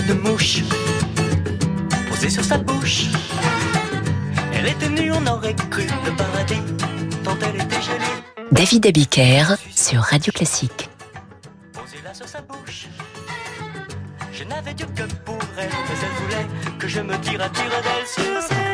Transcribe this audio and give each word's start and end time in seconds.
petite 0.00 0.22
mouche 0.22 0.62
posée 2.08 2.30
sur 2.30 2.44
sa 2.44 2.58
bouche. 2.58 3.06
Elle 4.54 4.68
était 4.68 4.88
nue, 4.88 5.12
on 5.12 5.26
aurait 5.26 5.54
cru 5.54 5.86
le 6.04 6.12
paradis, 6.16 6.60
tant 7.24 7.36
elle 7.42 7.60
était 7.60 7.82
jolie. 7.82 8.48
David 8.52 8.86
Abiker 8.86 9.44
sur 9.74 10.00
Radio 10.02 10.32
Classique. 10.32 10.88
Posée 11.72 12.02
là 12.04 12.14
sur 12.14 12.28
sa 12.28 12.40
bouche. 12.40 12.88
Je 14.32 14.44
n'avais 14.44 14.74
Dieu 14.74 14.86
que 14.94 15.02
pour 15.24 15.38
elle, 15.58 15.68
mais 15.68 15.96
elle 16.02 16.22
voulait 16.22 16.78
que 16.78 16.88
je 16.88 17.00
me 17.00 17.18
tire 17.20 17.42
à 17.42 17.48
tire 17.48 17.64
d'elle 17.68 18.06
sur. 18.06 18.69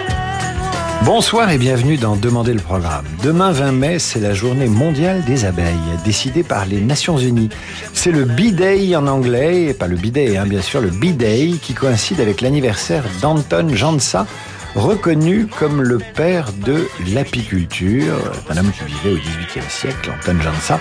Bonsoir 1.07 1.53
et 1.53 1.57
bienvenue 1.57 1.99
dans 1.99 2.17
Demander 2.17 2.53
le 2.53 2.59
programme. 2.59 3.05
Demain 3.23 3.53
20 3.53 3.71
mai, 3.71 4.01
c'est 4.01 4.19
la 4.19 4.35
journée 4.35 4.67
mondiale 4.67 5.23
des 5.25 5.45
abeilles, 5.45 5.77
décidée 6.05 6.43
par 6.43 6.67
les 6.67 6.81
Nations 6.81 7.17
Unies. 7.17 7.49
C'est 7.93 8.11
le 8.11 8.25
B-Day 8.25 8.97
en 8.97 9.07
anglais, 9.07 9.73
pas 9.73 9.87
le 9.87 9.95
B-Day, 9.95 10.37
hein, 10.37 10.47
bien 10.47 10.61
sûr, 10.61 10.81
le 10.81 10.91
B-Day, 10.91 11.59
qui 11.63 11.75
coïncide 11.75 12.21
avec 12.21 12.41
l'anniversaire 12.41 13.05
d'Anton 13.23 13.69
Jansa, 13.73 14.27
reconnu 14.75 15.47
comme 15.47 15.81
le 15.81 15.99
père 15.99 16.53
de 16.53 16.89
l'apiculture, 17.15 18.17
un 18.51 18.57
homme 18.57 18.73
qui 18.73 18.85
vivait 18.85 19.17
au 19.17 19.21
XVIIIe 19.21 19.71
siècle, 19.71 20.11
Anton 20.11 20.41
Jansa. 20.41 20.81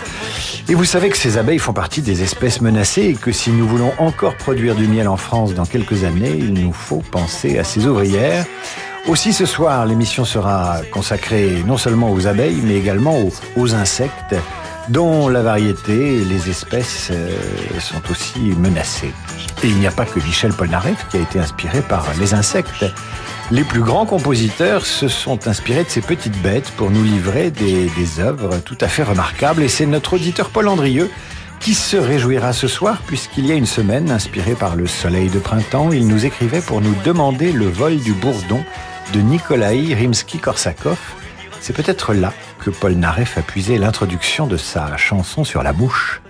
Et 0.67 0.73
vous 0.73 0.85
savez 0.85 1.09
que 1.09 1.17
ces 1.17 1.37
abeilles 1.37 1.59
font 1.59 1.73
partie 1.73 2.01
des 2.01 2.23
espèces 2.23 2.61
menacées 2.61 3.03
et 3.03 3.13
que 3.13 3.31
si 3.31 3.51
nous 3.51 3.67
voulons 3.67 3.93
encore 3.99 4.35
produire 4.37 4.73
du 4.73 4.87
miel 4.87 5.07
en 5.07 5.17
France 5.17 5.53
dans 5.53 5.67
quelques 5.67 6.03
années, 6.03 6.33
il 6.35 6.51
nous 6.53 6.73
faut 6.73 7.03
penser 7.11 7.59
à 7.59 7.63
ces 7.63 7.85
ouvrières. 7.85 8.47
Aussi 9.07 9.33
ce 9.33 9.45
soir, 9.45 9.85
l'émission 9.85 10.25
sera 10.25 10.79
consacrée 10.91 11.63
non 11.67 11.77
seulement 11.77 12.11
aux 12.11 12.25
abeilles, 12.25 12.61
mais 12.63 12.75
également 12.75 13.15
aux, 13.55 13.75
insectes, 13.75 14.35
dont 14.89 15.29
la 15.29 15.43
variété 15.43 16.17
et 16.17 16.25
les 16.25 16.49
espèces 16.49 17.09
euh, 17.11 17.29
sont 17.79 18.01
aussi 18.09 18.39
menacées. 18.57 19.13
Et 19.63 19.67
il 19.67 19.77
n'y 19.77 19.85
a 19.85 19.91
pas 19.91 20.05
que 20.05 20.19
Michel 20.19 20.53
Polnareff 20.53 21.07
qui 21.09 21.17
a 21.17 21.19
été 21.19 21.37
inspiré 21.37 21.81
par 21.81 22.03
les 22.19 22.33
insectes. 22.33 22.83
Les 23.51 23.63
plus 23.63 23.81
grands 23.81 24.07
compositeurs 24.07 24.87
se 24.87 25.07
sont 25.07 25.47
inspirés 25.47 25.83
de 25.83 25.89
ces 25.89 26.01
petites 26.01 26.41
bêtes 26.41 26.71
pour 26.71 26.89
nous 26.89 27.03
livrer 27.03 27.51
des, 27.51 27.91
des 27.95 28.19
œuvres 28.19 28.57
tout 28.57 28.77
à 28.81 28.87
fait 28.87 29.03
remarquables. 29.03 29.61
Et 29.61 29.67
c'est 29.67 29.85
notre 29.85 30.13
auditeur 30.13 30.49
Paul 30.49 30.67
Andrieux 30.67 31.11
qui 31.59 31.75
se 31.75 31.95
réjouira 31.95 32.53
ce 32.53 32.67
soir 32.67 32.97
puisqu'il 33.05 33.45
y 33.45 33.51
a 33.51 33.55
une 33.55 33.67
semaine, 33.67 34.09
inspiré 34.09 34.55
par 34.55 34.75
le 34.75 34.87
soleil 34.87 35.29
de 35.29 35.39
printemps, 35.39 35.91
il 35.91 36.07
nous 36.07 36.25
écrivait 36.25 36.61
pour 36.61 36.81
nous 36.81 36.95
demander 37.05 37.51
le 37.51 37.67
vol 37.67 37.97
du 37.97 38.13
bourdon 38.13 38.63
de 39.13 39.21
Nikolai 39.21 39.93
Rimsky-Korsakov. 39.93 40.97
C'est 41.59 41.73
peut-être 41.73 42.13
là 42.13 42.33
que 42.59 42.69
Paul 42.69 42.93
Naref 42.93 43.37
a 43.37 43.41
puisé 43.41 43.77
l'introduction 43.77 44.47
de 44.47 44.57
sa 44.57 44.97
chanson 44.97 45.43
sur 45.43 45.63
la 45.63 45.73
mouche. 45.73 46.21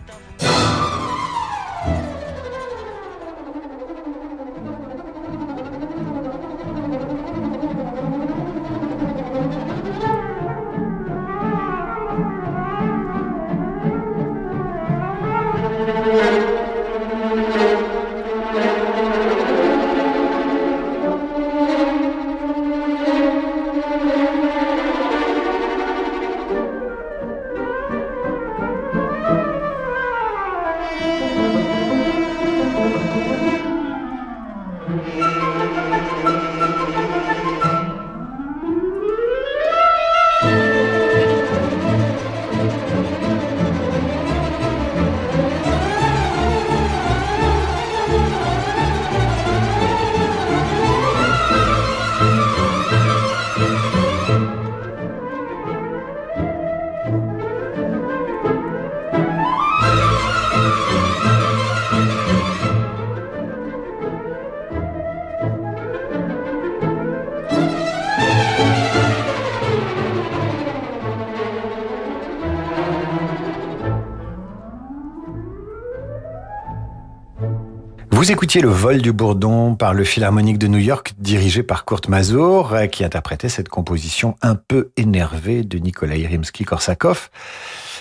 Vous 78.26 78.32
écoutiez 78.32 78.60
le 78.60 78.70
vol 78.70 79.04
du 79.04 79.14
bourdon 79.14 79.76
par 79.76 79.94
le 79.94 80.04
Philharmonique 80.04 80.58
de 80.58 80.66
New 80.66 80.80
York 80.80 81.14
dirigé 81.20 81.62
par 81.62 81.86
Kurt 81.86 82.08
Mazur 82.08 82.76
qui 82.92 83.04
interprétait 83.04 83.50
cette 83.50 83.70
composition 83.70 84.36
un 84.42 84.56
peu 84.56 84.90
énervée 84.98 85.62
de 85.62 85.78
Nikolai 85.78 86.26
Rimsky-Korsakov. 86.26 87.30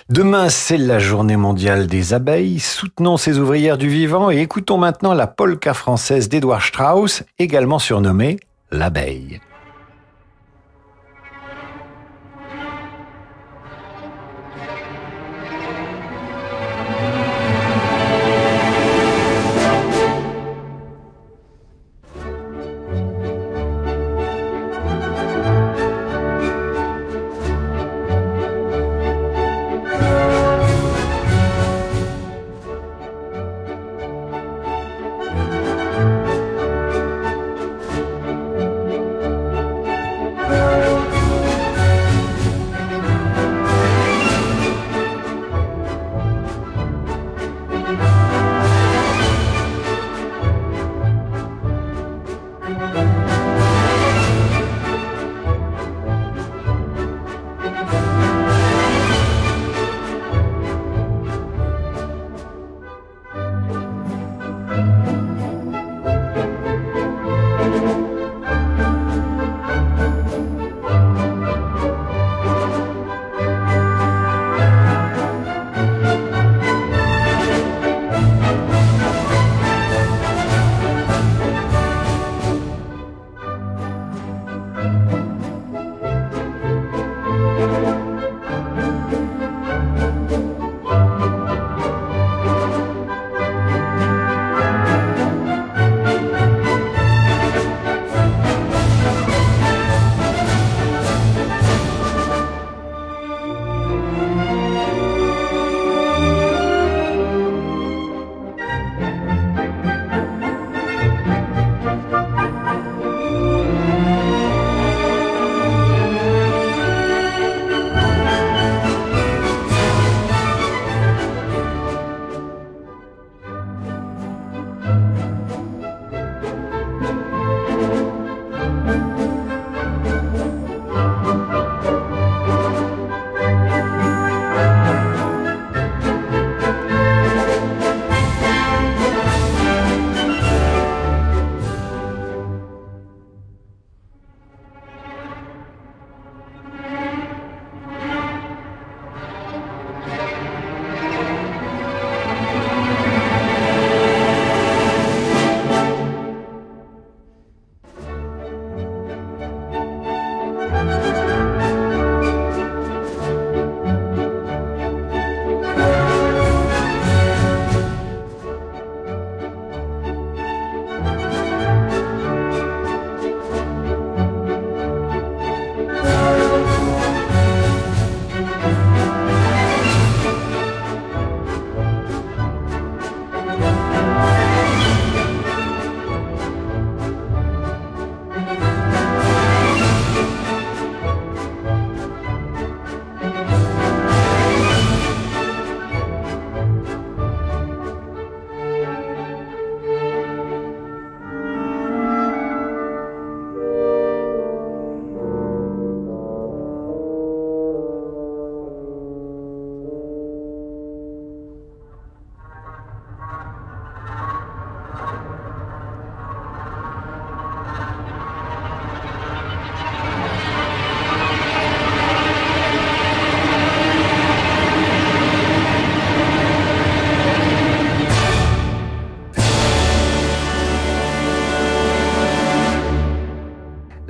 Demain, 0.09 0.49
c'est 0.49 0.79
la 0.79 0.99
journée 0.99 1.37
mondiale 1.37 1.89
des 1.89 2.15
abeilles. 2.15 2.59
Soutenons 2.59 3.19
ces 3.19 3.39
ouvrières 3.39 3.77
du 3.77 3.91
vivant 3.91 4.31
et 4.31 4.39
écoutons 4.39 4.79
maintenant 4.79 5.13
la 5.13 5.27
polka 5.27 5.75
française 5.75 6.31
d'Edouard 6.31 6.63
Strauss, 6.63 7.23
également 7.39 7.79
surnommée 7.79 8.41
l'abeille. 8.71 9.43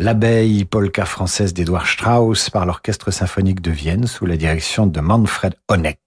L'abeille, 0.05 0.67
polka 0.67 1.07
française 1.07 1.55
d'Edouard 1.55 1.87
Strauss 1.87 2.51
par 2.51 2.67
l'Orchestre 2.67 3.11
symphonique 3.11 3.63
de 3.63 3.71
Vienne 3.71 4.07
sous 4.07 4.27
la 4.27 4.37
direction 4.37 4.87
de 4.87 5.01
Manfred 5.01 5.55
Honeck. 5.67 5.99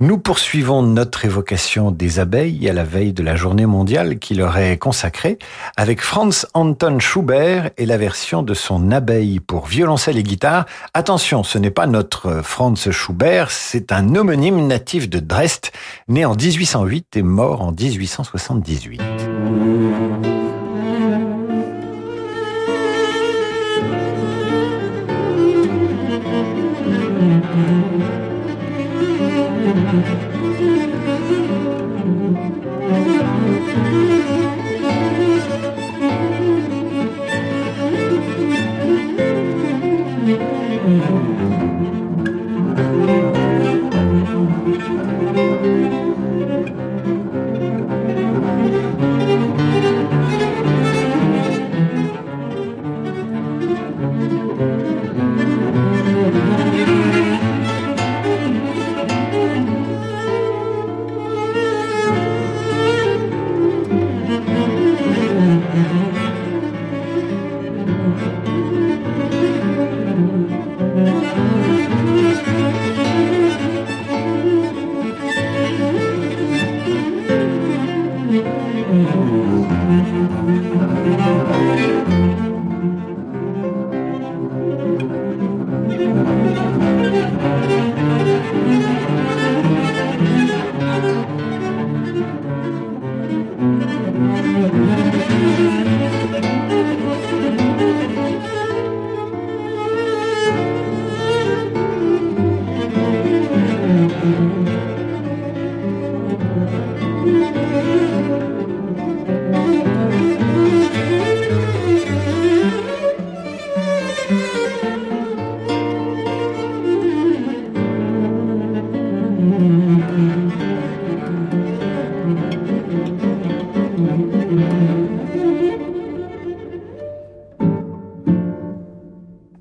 Nous 0.00 0.16
poursuivons 0.16 0.82
notre 0.82 1.26
évocation 1.26 1.90
des 1.90 2.18
abeilles 2.18 2.66
à 2.66 2.72
la 2.72 2.82
veille 2.82 3.12
de 3.12 3.22
la 3.22 3.36
journée 3.36 3.66
mondiale 3.66 4.18
qui 4.18 4.34
leur 4.34 4.56
est 4.56 4.78
consacrée 4.78 5.38
avec 5.76 6.00
Franz 6.00 6.46
Anton 6.54 6.98
Schubert 6.98 7.68
et 7.76 7.84
la 7.84 7.98
version 7.98 8.42
de 8.42 8.54
son 8.54 8.90
abeille 8.90 9.38
pour 9.38 9.66
violoncelle 9.66 10.16
et 10.16 10.22
guitare. 10.22 10.64
Attention, 10.94 11.42
ce 11.44 11.58
n'est 11.58 11.70
pas 11.70 11.86
notre 11.86 12.40
Franz 12.42 12.90
Schubert, 12.90 13.50
c'est 13.50 13.92
un 13.92 14.14
homonyme 14.14 14.66
natif 14.66 15.10
de 15.10 15.18
Dresde, 15.18 15.66
né 16.08 16.24
en 16.24 16.34
1808 16.34 17.18
et 17.18 17.22
mort 17.22 17.60
en 17.60 17.72
1878. 17.72 19.02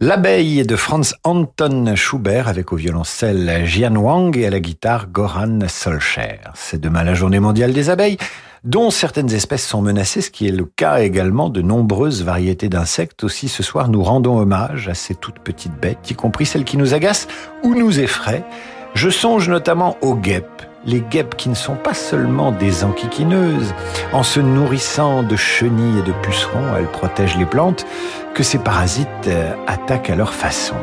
L'abeille 0.09 0.65
de 0.65 0.75
Franz 0.75 1.13
Anton 1.23 1.93
Schubert 1.95 2.47
avec 2.47 2.73
au 2.73 2.75
violoncelle 2.75 3.63
Jian 3.65 3.95
Wang 3.95 4.35
et 4.35 4.47
à 4.47 4.49
la 4.49 4.59
guitare 4.59 5.05
Goran 5.05 5.59
Solcher. 5.67 6.39
C'est 6.55 6.81
demain 6.81 7.03
la 7.03 7.13
journée 7.13 7.39
mondiale 7.39 7.73
des 7.73 7.91
abeilles 7.91 8.17
dont 8.63 8.89
certaines 8.89 9.31
espèces 9.31 9.67
sont 9.67 9.83
menacées, 9.83 10.21
ce 10.21 10.31
qui 10.31 10.47
est 10.47 10.51
le 10.51 10.65
cas 10.65 11.01
également 11.01 11.49
de 11.49 11.61
nombreuses 11.61 12.23
variétés 12.23 12.69
d'insectes. 12.69 13.23
Aussi 13.23 13.49
ce 13.49 13.61
soir, 13.61 13.87
nous 13.87 14.01
rendons 14.01 14.39
hommage 14.39 14.89
à 14.89 14.95
ces 14.95 15.13
toutes 15.13 15.41
petites 15.41 15.79
bêtes, 15.79 16.09
y 16.09 16.15
compris 16.15 16.47
celles 16.47 16.63
qui 16.63 16.77
nous 16.77 16.95
agacent 16.95 17.27
ou 17.61 17.75
nous 17.75 17.99
effraient. 17.99 18.43
Je 18.95 19.11
songe 19.11 19.47
notamment 19.47 19.95
aux 20.01 20.15
guêpes 20.15 20.63
les 20.85 21.01
guêpes 21.01 21.35
qui 21.35 21.49
ne 21.49 21.55
sont 21.55 21.75
pas 21.75 21.93
seulement 21.93 22.51
des 22.51 22.83
enquiquineuses. 22.83 23.73
En 24.13 24.23
se 24.23 24.39
nourrissant 24.39 25.23
de 25.23 25.35
chenilles 25.35 25.99
et 25.99 26.03
de 26.03 26.13
pucerons, 26.21 26.75
elles 26.77 26.87
protègent 26.87 27.37
les 27.37 27.45
plantes 27.45 27.85
que 28.33 28.43
ces 28.43 28.59
parasites 28.59 29.07
euh, 29.27 29.53
attaquent 29.67 30.09
à 30.09 30.15
leur 30.15 30.33
façon. 30.33 30.75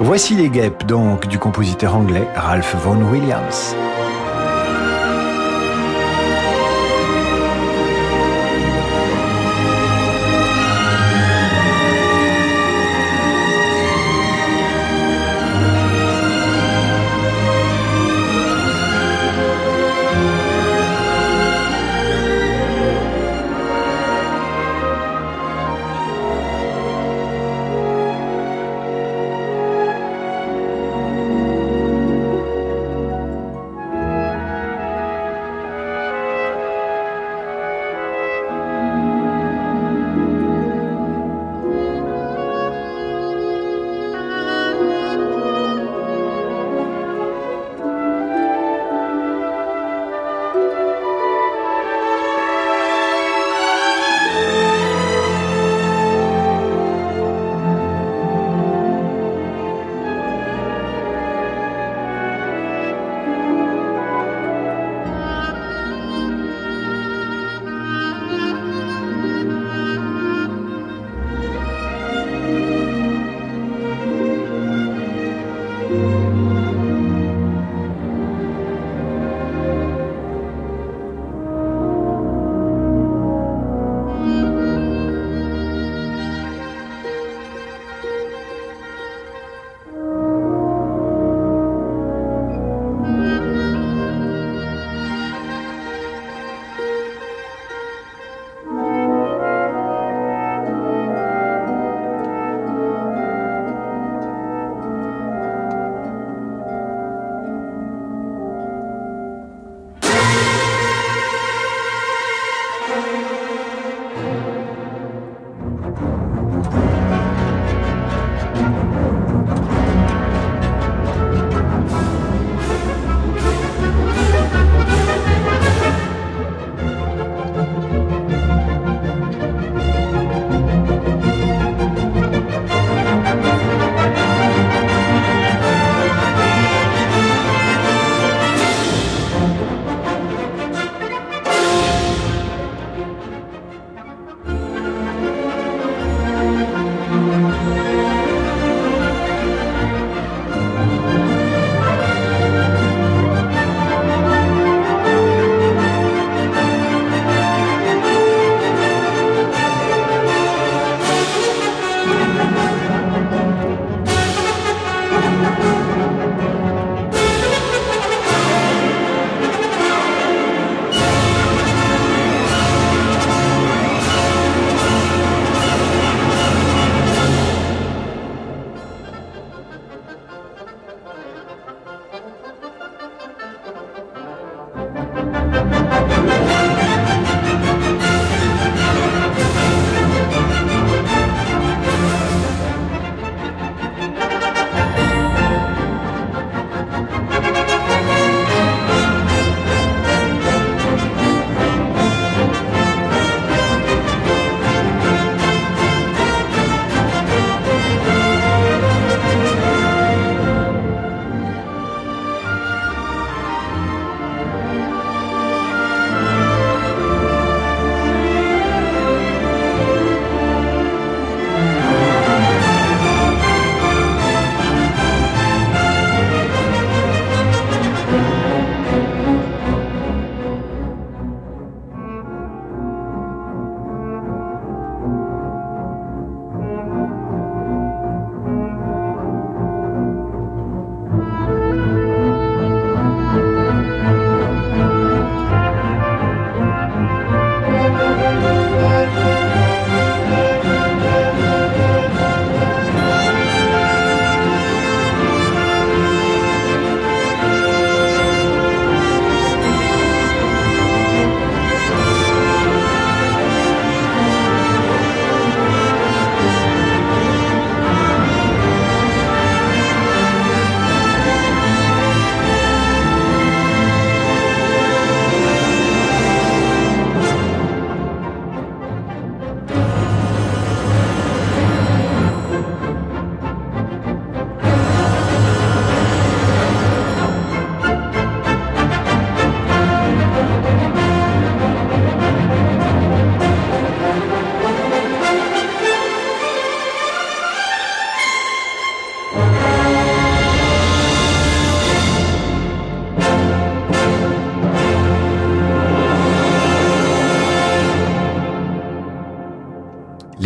Voici 0.00 0.34
les 0.34 0.48
guêpes 0.48 0.86
donc 0.86 1.26
du 1.26 1.38
compositeur 1.38 1.96
anglais 1.96 2.26
Ralph 2.34 2.76
Vaughan 2.84 3.02
Williams. 3.10 3.74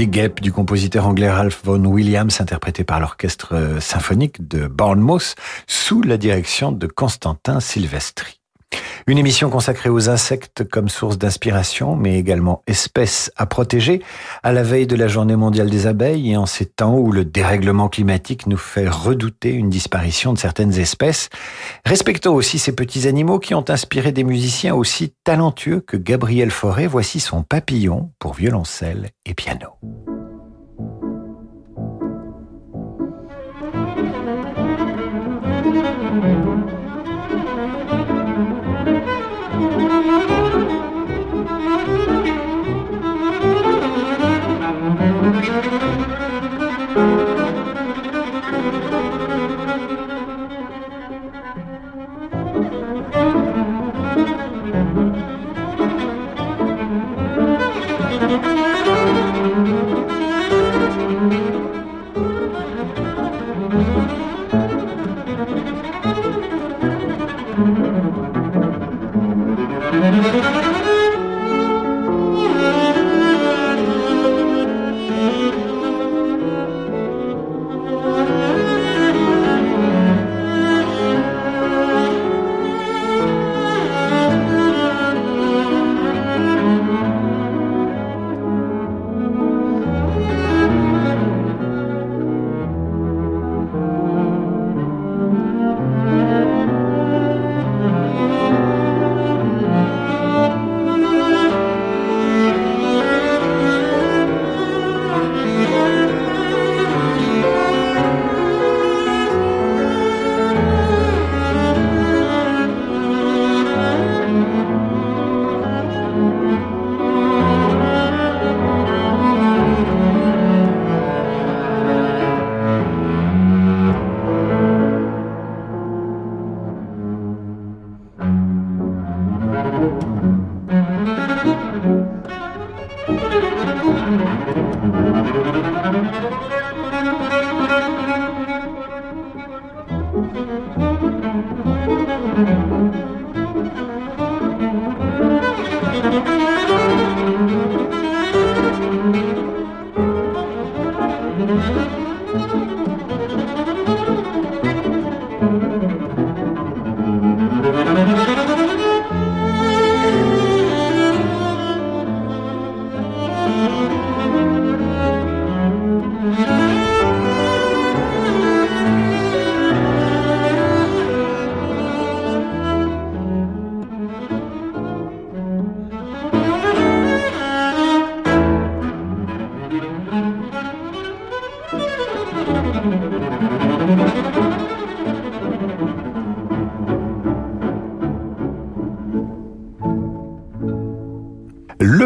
Des 0.03 0.09
guêpes 0.09 0.41
du 0.41 0.51
compositeur 0.51 1.07
anglais 1.07 1.31
Ralph 1.31 1.61
Vaughan 1.63 1.85
Williams, 1.85 2.41
interprété 2.41 2.83
par 2.83 2.99
l'orchestre 2.99 3.79
symphonique 3.81 4.49
de 4.49 4.67
Bournemouth, 4.67 5.37
sous 5.69 6.03
la 6.03 6.17
direction 6.17 6.73
de 6.73 6.89
Constantin 6.89 7.61
Silvestri. 7.61 8.42
Une 9.07 9.19
émission 9.19 9.51
consacrée 9.51 9.89
aux 9.89 10.09
insectes 10.09 10.65
comme 10.69 10.89
source 10.89 11.19
d'inspiration, 11.19 11.97
mais 11.97 12.19
également 12.19 12.63
espèces 12.67 13.33
à 13.37 13.47
protéger, 13.47 14.01
à 14.43 14.53
la 14.53 14.63
veille 14.63 14.87
de 14.87 14.95
la 14.95 15.09
journée 15.09 15.37
mondiale 15.37 15.71
des 15.71 15.87
abeilles 15.87 16.31
et 16.31 16.37
en 16.37 16.47
ces 16.47 16.67
temps 16.67 16.97
où 16.97 17.11
le 17.11 17.25
dérèglement 17.25 17.89
climatique 17.89 18.47
nous 18.47 18.57
fait 18.57 18.89
redouter 18.89 19.51
une 19.51 19.71
disparition 19.71 20.33
de 20.33 20.39
certaines 20.39 20.79
espèces. 20.79 21.31
Respectons 21.85 22.35
aussi 22.35 22.59
ces 22.59 22.73
petits 22.73 23.09
animaux 23.09 23.41
qui 23.41 23.55
ont 23.55 23.65
inspiré 23.69 24.13
des 24.13 24.25
musiciens 24.25 24.75
aussi 24.75 25.15
talentueux 25.25 25.81
que 25.81 25.97
Gabriel 25.97 26.51
Fauré. 26.51 26.87
Voici 26.87 27.19
son 27.19 27.43
papillon 27.43 28.11
pour 28.19 28.35
violoncelle 28.35 29.11
et 29.27 29.35
piano. 29.35 29.69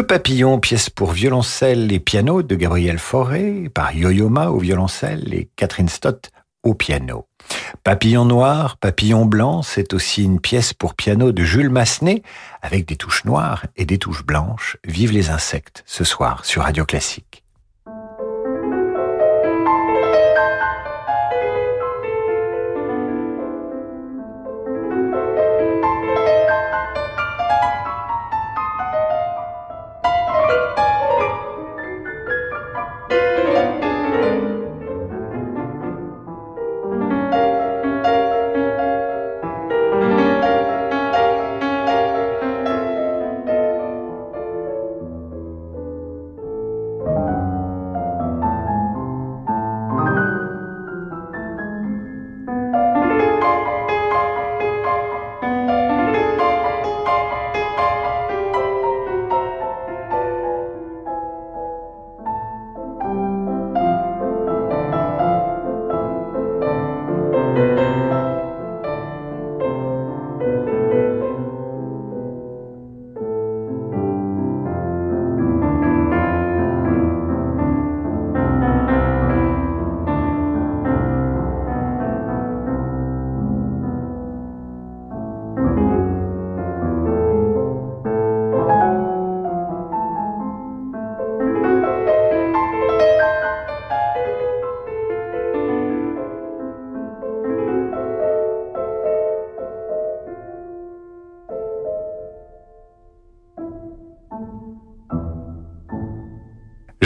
Papillon, 0.07 0.57
pièce 0.57 0.89
pour 0.89 1.11
violoncelle 1.11 1.91
et 1.91 1.99
piano 1.99 2.41
de 2.41 2.55
Gabriel 2.55 2.97
Fauré, 2.97 3.69
par 3.73 3.93
Yo-Yo-Ma 3.93 4.47
au 4.47 4.57
violoncelle 4.57 5.33
et 5.33 5.49
Catherine 5.57 5.89
Stott 5.89 6.31
au 6.63 6.75
piano. 6.75 7.27
Papillon 7.83 8.23
noir, 8.23 8.77
papillon 8.77 9.25
blanc, 9.25 9.63
c'est 9.63 9.93
aussi 9.93 10.23
une 10.23 10.39
pièce 10.39 10.73
pour 10.73 10.95
piano 10.95 11.33
de 11.33 11.43
Jules 11.43 11.69
Massenet, 11.69 12.23
avec 12.61 12.87
des 12.87 12.95
touches 12.95 13.25
noires 13.25 13.65
et 13.75 13.85
des 13.85 13.97
touches 13.97 14.25
blanches. 14.25 14.77
Vive 14.85 15.11
les 15.11 15.29
insectes, 15.29 15.83
ce 15.85 16.05
soir 16.05 16.45
sur 16.45 16.61
Radio 16.61 16.85
Classique. 16.85 17.43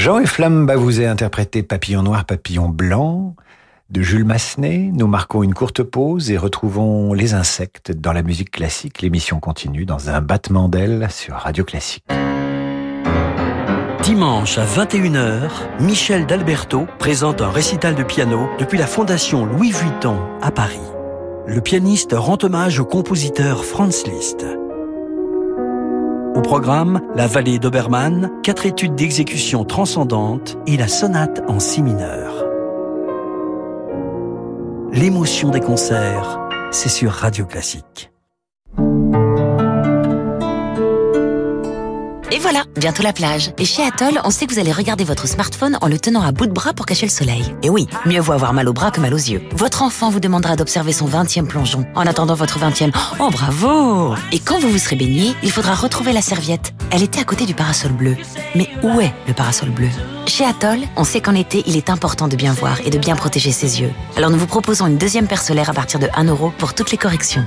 Jean 0.01 0.17
et 0.17 0.25
Flamme 0.25 0.65
Bavouzet 0.65 1.05
interprété 1.05 1.61
Papillon 1.61 2.01
noir, 2.01 2.25
papillon 2.25 2.69
blanc 2.69 3.35
de 3.91 4.01
Jules 4.01 4.25
Massenet. 4.25 4.89
Nous 4.95 5.05
marquons 5.05 5.43
une 5.43 5.53
courte 5.53 5.83
pause 5.83 6.31
et 6.31 6.39
retrouvons 6.39 7.13
les 7.13 7.35
insectes 7.35 7.91
dans 7.91 8.11
la 8.11 8.23
musique 8.23 8.49
classique. 8.49 9.03
L'émission 9.03 9.39
continue 9.39 9.85
dans 9.85 10.09
un 10.09 10.19
battement 10.19 10.69
d'ailes 10.69 11.07
sur 11.11 11.35
Radio 11.35 11.63
Classique. 11.63 12.03
Dimanche 14.01 14.57
à 14.57 14.65
21h, 14.65 15.51
Michel 15.81 16.25
D'Alberto 16.25 16.87
présente 16.97 17.43
un 17.43 17.51
récital 17.51 17.93
de 17.93 18.01
piano 18.01 18.49
depuis 18.57 18.79
la 18.79 18.87
Fondation 18.87 19.45
Louis 19.45 19.69
Vuitton 19.69 20.17
à 20.41 20.49
Paris. 20.49 20.79
Le 21.45 21.61
pianiste 21.61 22.15
rend 22.17 22.39
hommage 22.41 22.79
au 22.79 22.85
compositeur 22.85 23.63
Franz 23.63 24.09
Liszt. 24.09 24.47
Au 26.41 26.43
programme, 26.43 27.01
la 27.15 27.27
vallée 27.27 27.59
d'Obermann, 27.59 28.31
quatre 28.41 28.65
études 28.65 28.95
d'exécution 28.95 29.63
transcendantes 29.63 30.57
et 30.65 30.75
la 30.75 30.87
sonate 30.87 31.43
en 31.47 31.59
si 31.59 31.83
mineur. 31.83 32.33
L'émotion 34.91 35.51
des 35.51 35.59
concerts, 35.59 36.39
c'est 36.71 36.89
sur 36.89 37.11
Radio 37.11 37.45
Classique. 37.45 38.10
Et 42.33 42.39
voilà, 42.39 42.63
bientôt 42.77 43.03
la 43.03 43.11
plage. 43.11 43.51
Et 43.57 43.65
chez 43.65 43.83
Atoll, 43.83 44.21
on 44.23 44.29
sait 44.29 44.47
que 44.47 44.53
vous 44.53 44.59
allez 44.59 44.71
regarder 44.71 45.03
votre 45.03 45.27
smartphone 45.27 45.77
en 45.81 45.87
le 45.89 45.99
tenant 45.99 46.21
à 46.21 46.31
bout 46.31 46.45
de 46.45 46.53
bras 46.53 46.71
pour 46.71 46.85
cacher 46.85 47.05
le 47.05 47.11
soleil. 47.11 47.43
Et 47.61 47.69
oui, 47.69 47.89
mieux 48.05 48.21
vaut 48.21 48.31
avoir 48.31 48.53
mal 48.53 48.69
au 48.69 48.73
bras 48.73 48.89
que 48.89 49.01
mal 49.01 49.13
aux 49.13 49.17
yeux. 49.17 49.41
Votre 49.51 49.81
enfant 49.81 50.09
vous 50.09 50.21
demandera 50.21 50.55
d'observer 50.55 50.93
son 50.93 51.07
20e 51.07 51.45
plongeon. 51.45 51.85
En 51.93 52.07
attendant 52.07 52.33
votre 52.35 52.57
20e, 52.57 52.93
oh 53.19 53.29
bravo 53.29 54.15
Et 54.31 54.39
quand 54.39 54.59
vous 54.59 54.69
vous 54.69 54.77
serez 54.77 54.95
baigné, 54.95 55.35
il 55.43 55.51
faudra 55.51 55.75
retrouver 55.75 56.13
la 56.13 56.21
serviette. 56.21 56.73
Elle 56.89 57.03
était 57.03 57.19
à 57.19 57.25
côté 57.25 57.45
du 57.45 57.53
parasol 57.53 57.91
bleu. 57.91 58.15
Mais 58.55 58.69
où 58.81 59.01
est 59.01 59.13
le 59.27 59.33
parasol 59.33 59.69
bleu? 59.69 59.89
Chez 60.25 60.45
Atoll, 60.45 60.79
on 60.95 61.03
sait 61.03 61.19
qu'en 61.19 61.35
été, 61.35 61.63
il 61.67 61.75
est 61.75 61.89
important 61.89 62.29
de 62.29 62.37
bien 62.37 62.53
voir 62.53 62.79
et 62.85 62.91
de 62.91 62.97
bien 62.97 63.17
protéger 63.17 63.51
ses 63.51 63.81
yeux. 63.81 63.91
Alors 64.15 64.29
nous 64.29 64.37
vous 64.37 64.47
proposons 64.47 64.87
une 64.87 64.97
deuxième 64.97 65.27
paire 65.27 65.41
solaire 65.41 65.69
à 65.69 65.73
partir 65.73 65.99
de 65.99 66.07
1 66.15 66.23
euro 66.25 66.53
pour 66.57 66.73
toutes 66.73 66.91
les 66.91 66.97
corrections. 66.97 67.43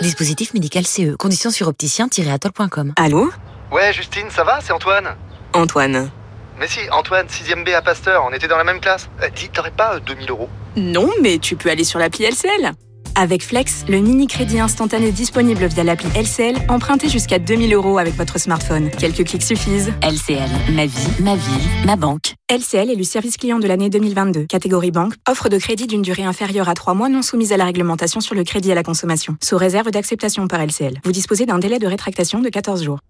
Dispositif 0.00 0.54
médical 0.54 0.86
CE. 0.86 1.14
Conditions 1.16 1.50
sur 1.50 1.68
opticien-atoll.com. 1.68 2.94
Allô 2.96 3.30
Ouais, 3.70 3.92
Justine, 3.92 4.30
ça 4.30 4.44
va 4.44 4.58
C'est 4.62 4.72
Antoine 4.72 5.14
Antoine. 5.52 6.10
Mais 6.58 6.66
si, 6.68 6.80
Antoine, 6.90 7.26
6ème 7.26 7.64
B 7.64 7.70
à 7.70 7.82
Pasteur, 7.82 8.24
on 8.26 8.32
était 8.32 8.48
dans 8.48 8.56
la 8.56 8.64
même 8.64 8.80
classe. 8.80 9.08
Euh, 9.22 9.28
dis, 9.34 9.48
t'aurais 9.50 9.70
pas 9.70 9.96
euh, 9.96 10.00
2000 10.00 10.30
euros? 10.30 10.48
Non, 10.76 11.10
mais 11.20 11.38
tu 11.38 11.56
peux 11.56 11.70
aller 11.70 11.84
sur 11.84 11.98
l'appli 11.98 12.24
LCL. 12.24 12.72
Avec 13.20 13.44
Flex, 13.44 13.84
le 13.86 13.98
mini-crédit 14.00 14.60
instantané 14.60 15.12
disponible 15.12 15.66
via 15.66 15.84
l'appli 15.84 16.08
LCL, 16.18 16.56
empruntez 16.70 17.10
jusqu'à 17.10 17.38
2000 17.38 17.74
euros 17.74 17.98
avec 17.98 18.14
votre 18.14 18.40
smartphone. 18.40 18.88
Quelques 18.98 19.24
clics 19.24 19.42
suffisent. 19.42 19.92
LCL. 20.02 20.48
Ma 20.74 20.86
vie, 20.86 21.22
ma 21.22 21.36
ville, 21.36 21.68
ma 21.84 21.96
banque. 21.96 22.32
LCL 22.50 22.88
est 22.88 22.94
le 22.94 23.04
service 23.04 23.36
client 23.36 23.58
de 23.58 23.68
l'année 23.68 23.90
2022. 23.90 24.46
Catégorie 24.46 24.90
banque, 24.90 25.12
offre 25.28 25.50
de 25.50 25.58
crédit 25.58 25.86
d'une 25.86 26.00
durée 26.00 26.24
inférieure 26.24 26.70
à 26.70 26.74
3 26.74 26.94
mois 26.94 27.10
non 27.10 27.20
soumise 27.20 27.52
à 27.52 27.58
la 27.58 27.66
réglementation 27.66 28.22
sur 28.22 28.34
le 28.34 28.42
crédit 28.42 28.72
à 28.72 28.74
la 28.74 28.82
consommation, 28.82 29.36
sous 29.42 29.58
réserve 29.58 29.90
d'acceptation 29.90 30.48
par 30.48 30.62
LCL. 30.62 31.00
Vous 31.04 31.12
disposez 31.12 31.44
d'un 31.44 31.58
délai 31.58 31.78
de 31.78 31.86
rétractation 31.86 32.40
de 32.40 32.48
14 32.48 32.82
jours. 32.82 33.00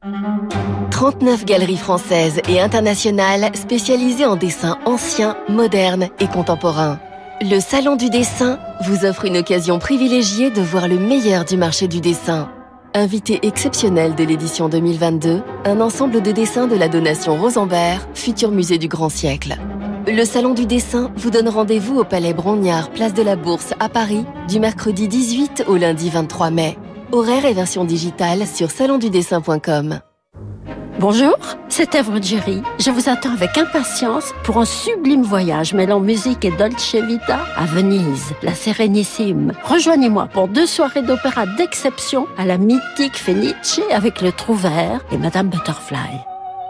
39 0.90 1.44
galeries 1.44 1.76
françaises 1.76 2.40
et 2.48 2.60
internationales 2.60 3.52
spécialisées 3.54 4.26
en 4.26 4.34
dessins 4.34 4.76
anciens, 4.86 5.36
modernes 5.48 6.08
et 6.18 6.26
contemporains. 6.26 6.98
Le 7.42 7.58
Salon 7.58 7.96
du 7.96 8.10
dessin 8.10 8.58
vous 8.82 9.06
offre 9.06 9.24
une 9.24 9.38
occasion 9.38 9.78
privilégiée 9.78 10.50
de 10.50 10.60
voir 10.60 10.88
le 10.88 10.98
meilleur 10.98 11.46
du 11.46 11.56
marché 11.56 11.88
du 11.88 12.02
dessin. 12.02 12.50
Invité 12.92 13.40
exceptionnel 13.46 14.14
de 14.14 14.24
l'édition 14.24 14.68
2022, 14.68 15.42
un 15.64 15.80
ensemble 15.80 16.20
de 16.20 16.32
dessins 16.32 16.66
de 16.66 16.76
la 16.76 16.88
donation 16.88 17.40
Rosenberg, 17.40 18.02
futur 18.12 18.50
musée 18.50 18.76
du 18.76 18.88
grand 18.88 19.08
siècle. 19.08 19.56
Le 20.06 20.24
Salon 20.26 20.52
du 20.52 20.66
dessin 20.66 21.10
vous 21.16 21.30
donne 21.30 21.48
rendez-vous 21.48 22.00
au 22.00 22.04
Palais 22.04 22.34
Brognard, 22.34 22.90
place 22.90 23.14
de 23.14 23.22
la 23.22 23.36
Bourse 23.36 23.72
à 23.80 23.88
Paris, 23.88 24.26
du 24.46 24.60
mercredi 24.60 25.08
18 25.08 25.64
au 25.66 25.78
lundi 25.78 26.10
23 26.10 26.50
mai. 26.50 26.76
Horaire 27.10 27.46
et 27.46 27.54
version 27.54 27.86
digitale 27.86 28.46
sur 28.46 28.70
salondudessin.com. 28.70 30.00
Bonjour, 31.00 31.38
c'est 31.70 31.96
Jerry. 32.20 32.62
Je 32.78 32.90
vous 32.90 33.08
attends 33.08 33.32
avec 33.32 33.56
impatience 33.56 34.34
pour 34.44 34.58
un 34.58 34.66
sublime 34.66 35.22
voyage 35.22 35.72
mêlant 35.72 35.98
musique 35.98 36.44
et 36.44 36.50
Dolce 36.50 36.94
Vita 36.94 37.38
à 37.56 37.64
Venise, 37.64 38.34
la 38.42 38.52
Sérénissime. 38.52 39.52
Rejoignez-moi 39.64 40.28
pour 40.30 40.46
deux 40.46 40.66
soirées 40.66 41.00
d'opéra 41.00 41.46
d'exception 41.56 42.26
à 42.36 42.44
la 42.44 42.58
mythique 42.58 43.16
Fenice 43.16 43.80
avec 43.90 44.20
le 44.20 44.30
Trouvert 44.30 45.00
et 45.10 45.16
Madame 45.16 45.48
Butterfly. 45.48 46.20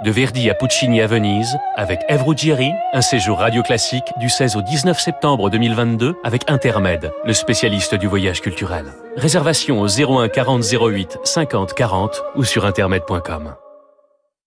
De 0.04 0.12
Verdi 0.12 0.48
à 0.48 0.54
Puccini 0.54 1.02
à 1.02 1.08
Venise, 1.08 1.56
avec 1.74 1.98
Èvre 2.08 2.28
Ruggieri, 2.28 2.70
un 2.92 3.02
séjour 3.02 3.40
radio 3.40 3.64
classique 3.64 4.12
du 4.20 4.28
16 4.28 4.54
au 4.54 4.62
19 4.62 4.96
septembre 4.96 5.50
2022 5.50 6.14
avec 6.22 6.48
Intermed, 6.48 7.10
le 7.24 7.32
spécialiste 7.32 7.96
du 7.96 8.06
voyage 8.06 8.40
culturel. 8.40 8.92
Réservation 9.16 9.80
au 9.80 9.88
01 9.88 10.28
40 10.28 10.62
08 10.62 11.18
50 11.24 11.74
40 11.74 12.22
ou 12.36 12.44
sur 12.44 12.64
intermed.com. 12.64 13.56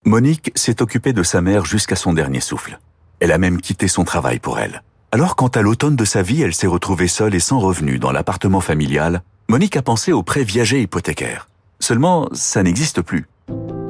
Monique 0.05 0.51
s'est 0.55 0.81
occupée 0.81 1.13
de 1.13 1.23
sa 1.23 1.41
mère 1.41 1.63
jusqu'à 1.63 1.95
son 1.95 2.11
dernier 2.11 2.41
souffle. 2.41 2.79
Elle 3.21 3.31
a 3.31 3.37
même 3.37 3.61
quitté 3.61 3.87
son 3.87 4.03
travail 4.03 4.39
pour 4.39 4.59
elle. 4.59 4.83
Alors 5.13 5.37
quand 5.37 5.55
à 5.55 5.61
l'automne 5.61 5.95
de 5.95 6.03
sa 6.03 6.21
vie, 6.21 6.41
elle 6.41 6.53
s'est 6.53 6.67
retrouvée 6.67 7.07
seule 7.07 7.35
et 7.35 7.39
sans 7.39 7.59
revenu 7.59 7.99
dans 7.99 8.11
l'appartement 8.11 8.59
familial, 8.59 9.23
Monique 9.47 9.77
a 9.77 9.81
pensé 9.81 10.11
au 10.11 10.21
prêt 10.21 10.43
viager 10.43 10.81
hypothécaire. 10.81 11.47
Seulement, 11.79 12.27
ça 12.33 12.63
n'existe 12.63 13.01
plus. 13.01 13.27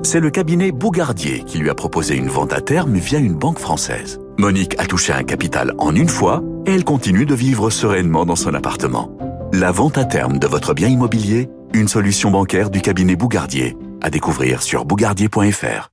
C'est 0.03 0.19
le 0.19 0.29
cabinet 0.29 0.71
Bougardier 0.71 1.43
qui 1.45 1.57
lui 1.57 1.69
a 1.69 1.75
proposé 1.75 2.15
une 2.15 2.27
vente 2.27 2.53
à 2.53 2.61
terme 2.61 2.95
via 2.95 3.19
une 3.19 3.35
banque 3.35 3.59
française. 3.59 4.19
Monique 4.37 4.79
a 4.79 4.85
touché 4.85 5.13
un 5.13 5.23
capital 5.23 5.73
en 5.77 5.95
une 5.95 6.09
fois 6.09 6.43
et 6.65 6.73
elle 6.73 6.83
continue 6.83 7.25
de 7.25 7.35
vivre 7.35 7.69
sereinement 7.69 8.25
dans 8.25 8.35
son 8.35 8.53
appartement. 8.53 9.17
La 9.51 9.71
vente 9.71 9.97
à 9.97 10.05
terme 10.05 10.37
de 10.37 10.47
votre 10.47 10.73
bien 10.73 10.89
immobilier, 10.89 11.49
une 11.73 11.87
solution 11.87 12.29
bancaire 12.29 12.69
du 12.69 12.81
cabinet 12.81 13.15
Bougardier. 13.15 13.75
À 14.01 14.09
découvrir 14.09 14.61
sur 14.61 14.83
bougardier.fr. 14.85 15.92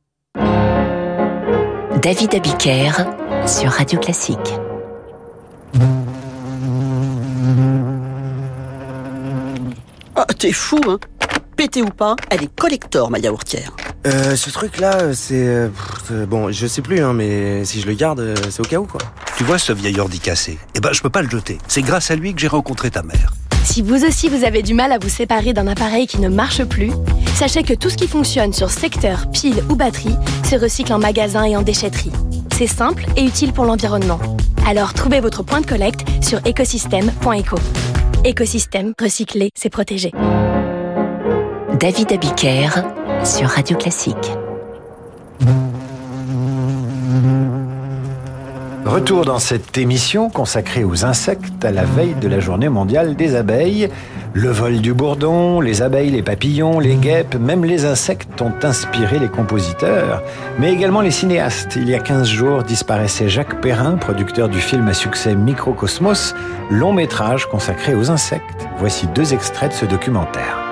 David 2.01 2.33
Abiker 2.33 2.91
sur 3.45 3.69
Radio 3.71 3.99
Classique. 3.99 4.37
Ah, 10.15 10.25
t'es 10.39 10.51
fou, 10.51 10.79
hein 10.87 10.97
Pété 11.55 11.83
ou 11.83 11.89
pas, 11.89 12.15
elle 12.31 12.43
est 12.43 12.55
collector, 12.55 13.11
ma 13.11 13.19
yaourtière. 13.19 13.71
Euh, 14.07 14.35
ce 14.35 14.49
truc-là, 14.49 15.13
c'est... 15.13 15.45
euh, 15.47 15.69
euh, 16.11 16.25
bon, 16.25 16.51
je 16.51 16.65
sais 16.65 16.81
plus, 16.81 17.01
hein, 17.03 17.13
mais 17.13 17.63
si 17.65 17.79
je 17.81 17.85
le 17.85 17.93
garde, 17.93 18.19
euh, 18.19 18.35
c'est 18.49 18.61
au 18.61 18.65
cas 18.65 18.77
où, 18.77 18.85
quoi. 18.85 19.01
Tu 19.37 19.43
vois 19.43 19.59
ce 19.59 19.71
vieil 19.71 19.99
ordi 19.99 20.19
cassé? 20.19 20.57
Eh 20.73 20.79
ben, 20.79 20.93
je 20.93 21.03
peux 21.03 21.11
pas 21.11 21.21
le 21.21 21.29
jeter. 21.29 21.59
C'est 21.67 21.83
grâce 21.83 22.09
à 22.09 22.15
lui 22.15 22.33
que 22.33 22.41
j'ai 22.41 22.47
rencontré 22.47 22.89
ta 22.89 23.03
mère. 23.03 23.33
Si 23.63 23.81
vous 23.81 24.03
aussi 24.03 24.27
vous 24.27 24.43
avez 24.43 24.61
du 24.61 24.73
mal 24.73 24.91
à 24.91 24.97
vous 24.97 25.09
séparer 25.09 25.53
d'un 25.53 25.67
appareil 25.67 26.07
qui 26.07 26.19
ne 26.19 26.29
marche 26.29 26.63
plus, 26.63 26.91
sachez 27.35 27.63
que 27.63 27.73
tout 27.73 27.89
ce 27.89 27.97
qui 27.97 28.07
fonctionne 28.07 28.53
sur 28.53 28.69
secteur, 28.69 29.29
pile 29.31 29.63
ou 29.69 29.75
batterie 29.75 30.15
se 30.49 30.55
recycle 30.55 30.93
en 30.93 30.99
magasin 30.99 31.43
et 31.43 31.55
en 31.55 31.61
déchetterie. 31.61 32.11
C'est 32.53 32.67
simple 32.67 33.05
et 33.15 33.23
utile 33.23 33.53
pour 33.53 33.65
l'environnement. 33.65 34.19
Alors 34.67 34.93
trouvez 34.93 35.19
votre 35.19 35.43
point 35.43 35.61
de 35.61 35.65
collecte 35.65 36.05
sur 36.21 36.39
écosystème.eco. 36.45 37.57
Écosystème, 38.23 38.93
recycler, 39.01 39.49
c'est 39.55 39.69
protéger. 39.69 40.11
David 41.79 42.11
Abiker 42.11 42.69
sur 43.23 43.47
Radio 43.47 43.77
Classique. 43.77 44.40
Retour 48.91 49.23
dans 49.23 49.39
cette 49.39 49.77
émission 49.77 50.29
consacrée 50.29 50.83
aux 50.83 51.05
insectes 51.05 51.63
à 51.63 51.71
la 51.71 51.85
veille 51.85 52.13
de 52.15 52.27
la 52.27 52.41
journée 52.41 52.67
mondiale 52.67 53.15
des 53.15 53.37
abeilles. 53.37 53.87
Le 54.33 54.49
vol 54.49 54.81
du 54.81 54.93
bourdon, 54.93 55.61
les 55.61 55.81
abeilles, 55.81 56.09
les 56.09 56.21
papillons, 56.21 56.77
les 56.77 56.95
guêpes, 56.95 57.35
même 57.35 57.63
les 57.63 57.85
insectes 57.85 58.41
ont 58.41 58.51
inspiré 58.63 59.17
les 59.17 59.29
compositeurs, 59.29 60.21
mais 60.59 60.73
également 60.73 60.99
les 60.99 61.09
cinéastes. 61.09 61.77
Il 61.77 61.89
y 61.89 61.95
a 61.95 61.99
15 61.99 62.27
jours 62.27 62.63
disparaissait 62.63 63.29
Jacques 63.29 63.61
Perrin, 63.61 63.95
producteur 63.95 64.49
du 64.49 64.59
film 64.59 64.85
à 64.89 64.93
succès 64.93 65.35
Microcosmos, 65.35 66.35
long 66.69 66.91
métrage 66.91 67.45
consacré 67.45 67.95
aux 67.95 68.11
insectes. 68.11 68.67
Voici 68.77 69.07
deux 69.15 69.33
extraits 69.33 69.71
de 69.71 69.75
ce 69.75 69.85
documentaire. 69.85 70.70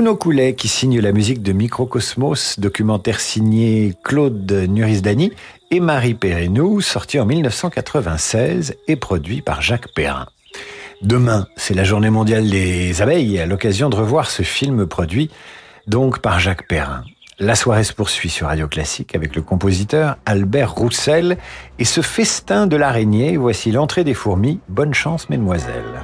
Bruno 0.00 0.16
Coulet 0.16 0.54
qui 0.54 0.66
signe 0.66 0.98
la 0.98 1.12
musique 1.12 1.42
de 1.42 1.52
Microcosmos, 1.52 2.58
documentaire 2.58 3.20
signé 3.20 3.92
Claude 4.02 4.50
Nurisdani 4.50 5.30
et 5.70 5.78
Marie 5.78 6.14
Perrineau, 6.14 6.80
sorti 6.80 7.20
en 7.20 7.26
1996 7.26 8.76
et 8.88 8.96
produit 8.96 9.42
par 9.42 9.60
Jacques 9.60 9.92
Perrin. 9.94 10.24
Demain, 11.02 11.48
c'est 11.56 11.74
la 11.74 11.84
journée 11.84 12.08
mondiale 12.08 12.48
des 12.48 13.02
abeilles, 13.02 13.38
à 13.38 13.44
l'occasion 13.44 13.90
de 13.90 13.96
revoir 13.96 14.30
ce 14.30 14.42
film 14.42 14.86
produit 14.86 15.28
donc 15.86 16.20
par 16.20 16.40
Jacques 16.40 16.66
Perrin. 16.66 17.04
La 17.38 17.54
soirée 17.54 17.84
se 17.84 17.92
poursuit 17.92 18.30
sur 18.30 18.46
Radio 18.46 18.68
Classique 18.68 19.14
avec 19.14 19.36
le 19.36 19.42
compositeur 19.42 20.16
Albert 20.24 20.76
Roussel 20.76 21.36
et 21.78 21.84
ce 21.84 22.00
festin 22.00 22.66
de 22.66 22.76
l'araignée. 22.76 23.36
Voici 23.36 23.70
l'entrée 23.70 24.04
des 24.04 24.14
fourmis. 24.14 24.60
Bonne 24.70 24.94
chance, 24.94 25.28
mesdemoiselles. 25.28 26.00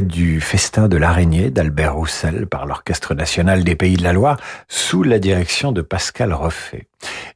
Du 0.00 0.40
Festin 0.40 0.88
de 0.88 0.96
l'araignée 0.96 1.50
d'Albert 1.50 1.94
Roussel 1.94 2.46
par 2.46 2.66
l'Orchestre 2.66 3.14
national 3.14 3.62
des 3.62 3.76
Pays 3.76 3.96
de 3.96 4.02
la 4.02 4.12
Loire 4.12 4.38
sous 4.68 5.02
la 5.02 5.18
direction 5.18 5.70
de 5.70 5.82
Pascal 5.82 6.32
Roffet. 6.32 6.88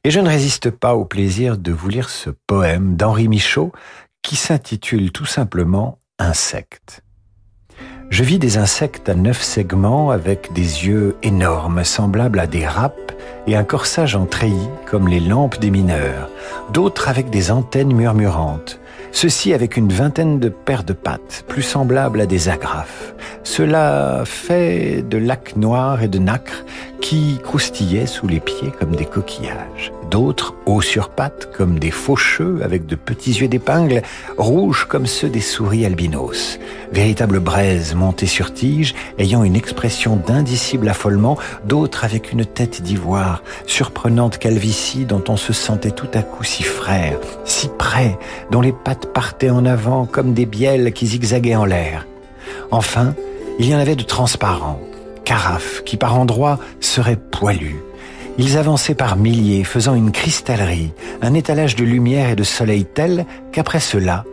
Et 0.03 0.11
je 0.11 0.19
ne 0.19 0.27
résiste 0.27 0.69
pas 0.69 0.95
au 0.95 1.05
plaisir 1.05 1.57
de 1.57 1.71
vous 1.71 1.89
lire 1.89 2.09
ce 2.09 2.29
poème 2.29 2.95
d'Henri 2.97 3.27
Michaud 3.27 3.71
qui 4.21 4.35
s'intitule 4.35 5.11
tout 5.11 5.25
simplement 5.25 5.99
Insectes. 6.17 7.01
Je 8.09 8.23
vis 8.23 8.39
des 8.39 8.57
insectes 8.57 9.07
à 9.07 9.15
neuf 9.15 9.41
segments 9.41 10.09
avec 10.09 10.51
des 10.51 10.85
yeux 10.87 11.15
énormes 11.23 11.83
semblables 11.83 12.39
à 12.39 12.47
des 12.47 12.67
râpes 12.67 13.13
et 13.47 13.55
un 13.55 13.63
corsage 13.63 14.15
en 14.15 14.25
treillis 14.25 14.69
comme 14.85 15.07
les 15.07 15.21
lampes 15.21 15.59
des 15.59 15.69
mineurs, 15.69 16.29
d'autres 16.73 17.07
avec 17.07 17.29
des 17.29 17.51
antennes 17.51 17.93
murmurantes, 17.93 18.79
Ceci 19.11 19.53
avec 19.53 19.75
une 19.75 19.91
vingtaine 19.91 20.39
de 20.39 20.49
paires 20.49 20.83
de 20.83 20.93
pattes, 20.93 21.43
plus 21.47 21.61
semblables 21.61 22.21
à 22.21 22.25
des 22.25 22.49
agrafes. 22.49 23.13
Cela 23.43 24.23
fait 24.25 25.03
de 25.07 25.17
lacs 25.17 25.55
noirs 25.55 26.03
et 26.03 26.07
de 26.07 26.19
nacres 26.19 26.63
qui 27.01 27.39
croustillaient 27.43 28.05
sous 28.05 28.27
les 28.27 28.39
pieds 28.39 28.71
comme 28.77 28.95
des 28.95 29.05
coquillages. 29.05 29.91
D'autres, 30.09 30.55
hauts 30.65 30.81
sur 30.81 31.09
pattes, 31.09 31.49
comme 31.55 31.77
des 31.77 31.91
faucheux 31.91 32.59
avec 32.63 32.87
de 32.87 32.95
petits 32.95 33.31
yeux 33.31 33.47
d'épingle, 33.47 34.01
rouges 34.37 34.85
comme 34.85 35.05
ceux 35.05 35.29
des 35.29 35.41
souris 35.41 35.85
albinos. 35.85 36.59
Véritables 36.91 37.39
braises 37.39 37.93
montées 37.93 38.25
sur 38.25 38.53
tige, 38.53 38.95
ayant 39.19 39.43
une 39.43 39.55
expression 39.55 40.15
d'indicible 40.15 40.89
affolement, 40.89 41.37
d'autres 41.65 42.05
avec 42.05 42.31
une 42.31 42.45
tête 42.45 42.81
d'ivoire, 42.81 43.43
surprenante 43.67 44.39
calvitie 44.39 45.05
dont 45.05 45.23
on 45.29 45.37
se 45.37 45.53
sentait 45.53 45.91
tout 45.91 46.09
à 46.13 46.23
coup 46.23 46.43
si 46.43 46.63
frère, 46.63 47.19
si 47.45 47.69
près, 47.77 48.17
dont 48.49 48.61
les 48.61 48.73
pattes 48.73 49.13
partaient 49.13 49.51
en 49.51 49.65
avant 49.65 50.05
comme 50.05 50.33
des 50.33 50.47
bielles 50.47 50.91
qui 50.91 51.05
zigzaguaient 51.05 51.55
en 51.55 51.65
l'air. 51.65 52.07
Enfin, 52.71 53.13
il 53.59 53.67
y 53.67 53.75
en 53.75 53.79
avait 53.79 53.95
de 53.95 54.03
transparents, 54.03 54.79
qui 55.85 55.97
par 55.97 56.17
endroits 56.17 56.59
seraient 56.79 57.15
poilus. 57.15 57.81
Ils 58.37 58.57
avançaient 58.57 58.95
par 58.95 59.15
milliers, 59.15 59.63
faisant 59.63 59.95
une 59.95 60.11
cristallerie, 60.11 60.93
un 61.21 61.33
étalage 61.33 61.75
de 61.75 61.83
lumière 61.83 62.29
et 62.29 62.35
de 62.35 62.43
soleil 62.43 62.85
tel 62.85 63.25
qu'après 63.51 63.79
cela, 63.79 64.23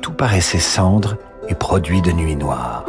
tout 0.00 0.12
paraissait 0.12 0.58
cendre 0.58 1.16
et 1.48 1.54
produit 1.54 2.02
de 2.02 2.12
nuit 2.12 2.36
noire. 2.36 2.84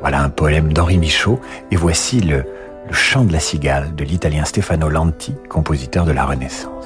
Voilà 0.00 0.22
un 0.22 0.28
poème 0.28 0.72
d'Henri 0.72 0.98
Michaud, 0.98 1.40
et 1.70 1.76
voici 1.76 2.20
le, 2.20 2.44
chant 2.92 3.24
de 3.24 3.32
la 3.32 3.40
cigale 3.40 3.94
de 3.94 4.04
l'italien 4.04 4.44
Stefano 4.44 4.88
Lanti, 4.88 5.34
compositeur 5.48 6.04
de 6.04 6.12
la 6.12 6.24
Renaissance. 6.24 6.84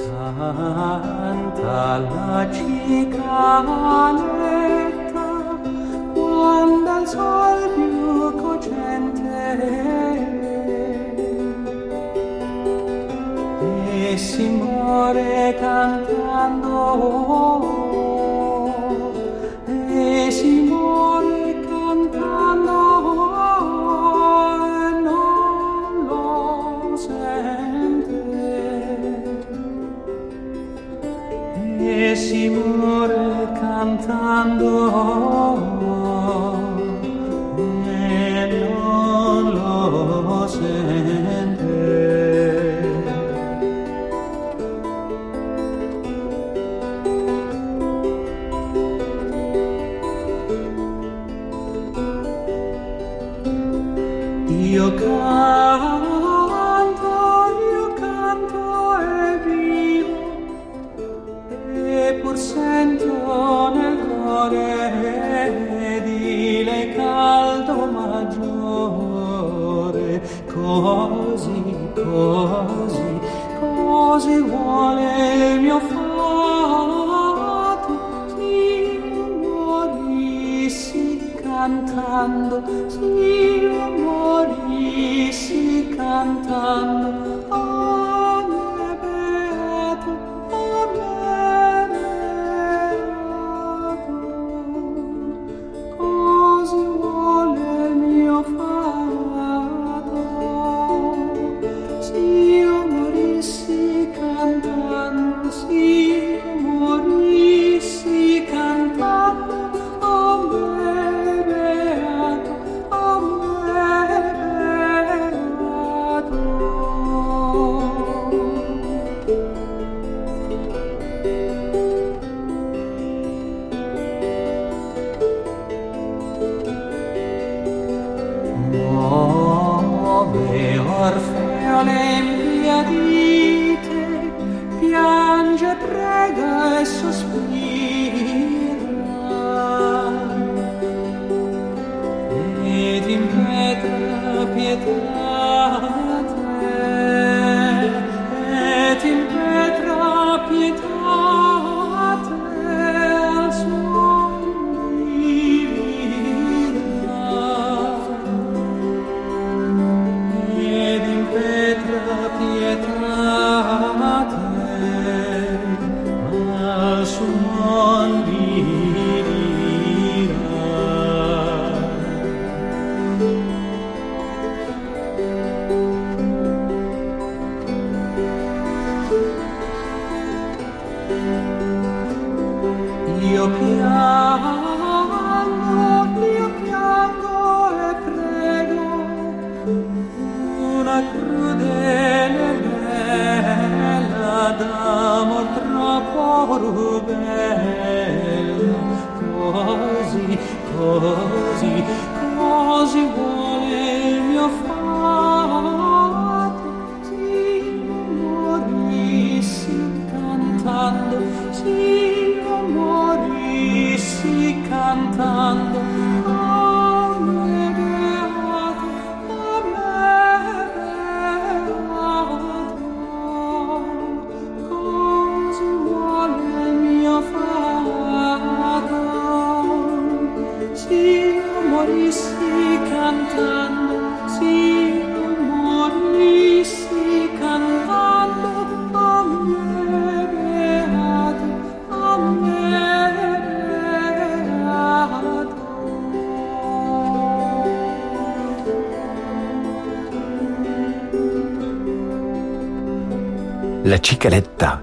我 17.01 17.58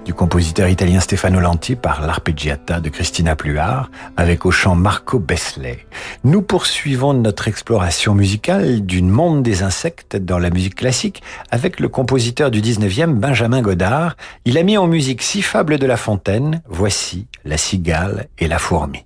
Du 0.05 0.13
compositeur 0.13 0.69
italien 0.69 1.01
Stefano 1.01 1.41
Lanti 1.41 1.75
par 1.75 2.05
l'arpeggiata 2.05 2.79
de 2.79 2.87
Christina 2.87 3.35
Pluart 3.35 3.91
avec 4.15 4.45
au 4.45 4.51
chant 4.51 4.75
Marco 4.75 5.19
Besley. 5.19 5.85
Nous 6.23 6.41
poursuivons 6.41 7.13
notre 7.13 7.49
exploration 7.49 8.15
musicale 8.15 8.85
d'une 8.85 9.09
monde 9.09 9.43
des 9.43 9.61
insectes 9.61 10.15
dans 10.15 10.39
la 10.39 10.51
musique 10.51 10.75
classique 10.75 11.21
avec 11.51 11.81
le 11.81 11.89
compositeur 11.89 12.49
du 12.49 12.61
19e 12.61 13.13
Benjamin 13.15 13.61
Godard. 13.61 14.15
Il 14.45 14.57
a 14.57 14.63
mis 14.63 14.77
en 14.77 14.87
musique 14.87 15.21
six 15.21 15.41
fables 15.41 15.79
de 15.79 15.85
La 15.85 15.97
Fontaine. 15.97 16.61
Voici 16.69 17.27
La 17.43 17.57
cigale 17.57 18.27
et 18.39 18.47
la 18.47 18.57
fourmi. 18.57 19.04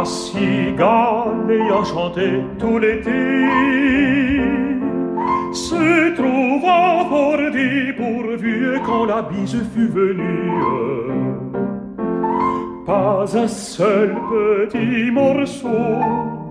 La 0.00 0.06
cigale 0.06 1.50
ayant 1.50 1.84
chanté 1.84 2.42
tout 2.58 2.78
l'été 2.78 3.44
se 5.52 6.14
trouva 6.14 7.04
fort 7.10 7.50
dépourvue 7.52 8.80
quand 8.86 9.04
la 9.04 9.20
bise 9.20 9.62
fut 9.74 9.88
venue. 9.88 10.52
Pas 12.86 13.26
un 13.36 13.46
seul 13.46 14.16
petit 14.30 15.10
morceau 15.10 15.68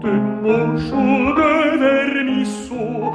de 0.03 0.11
mouche 0.43 0.91
ou 0.93 1.33
de 1.39 1.79
vermisseau. 1.79 3.11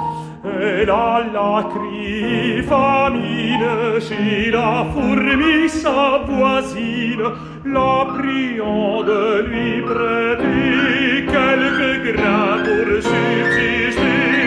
Elle 0.46 0.90
alla 0.90 1.70
crier 1.70 2.62
famine 2.62 3.98
chez 3.98 4.50
la 4.50 4.84
fourmi 4.92 5.68
sa 5.70 6.18
voisine, 6.28 7.22
la 7.64 8.04
priant 8.12 9.02
de 9.02 9.46
lui 9.48 9.80
prêter 9.80 11.24
quelques 11.34 12.14
grains 12.14 12.58
pour 12.62 12.88
subsister 13.08 14.44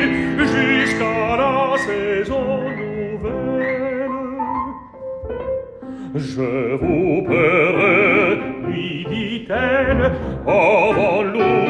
jusqu'à 0.53 1.35
la 1.41 1.77
saison 1.77 2.59
nouvelle. 2.77 4.17
Je 6.13 6.75
vous 6.75 7.23
paierai, 7.27 8.37
lui 8.67 9.05
dit-elle, 9.09 10.11
avant 10.45 11.23
l'autre 11.23 11.66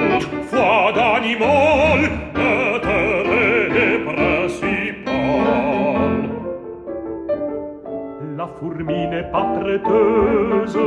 fourmi 8.60 9.08
n'est 9.08 9.30
pas 9.32 9.46
prêteuse, 9.60 10.80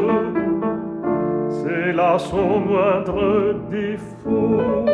c'est 1.51 1.93
là 1.93 2.19
son 2.19 2.61
moindre 2.61 3.55
défaut. 3.71 4.85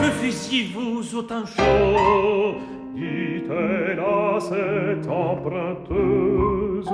Que 0.00 0.08
faisiez-vous 0.20 1.16
autant 1.16 1.46
chaud? 1.46 2.56
Dit-elle 2.94 4.00
à 4.00 4.40
cette 4.40 5.08
emprunteuse. 5.08 6.92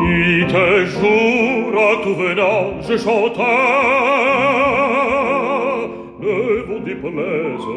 Nuit 0.00 0.54
et 0.54 0.86
jour, 0.86 1.72
à 1.76 2.02
tout 2.02 2.14
venant, 2.14 2.80
je 2.80 2.96
chantais 2.96 3.88
vous 6.66 6.80
déplaise. 6.80 7.68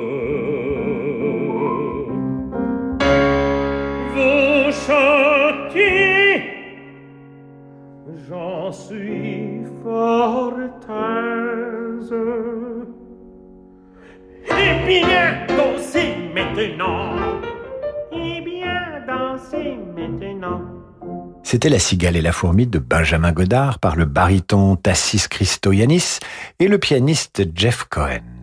Vous 4.13 4.71
chantez, 4.87 6.43
j'en 8.27 8.71
suis 8.71 9.63
fort 9.83 10.53
aise. 10.89 12.13
Eh 14.49 14.85
bien, 14.87 15.45
dansez 15.47 16.15
maintenant. 16.33 17.15
Eh 18.11 18.41
bien, 18.41 19.03
dansez 19.07 19.77
maintenant. 19.95 20.61
C'était 21.43 21.69
La 21.69 21.79
cigale 21.79 22.15
et 22.15 22.21
la 22.21 22.31
fourmi 22.31 22.67
de 22.67 22.79
Benjamin 22.79 23.31
Godard 23.31 23.79
par 23.79 23.95
le 23.95 24.05
baryton 24.05 24.75
Tassis 24.77 25.27
Christoyanis 25.29 26.19
et 26.59 26.67
le 26.67 26.77
pianiste 26.77 27.43
Jeff 27.55 27.85
Cohen. 27.89 28.40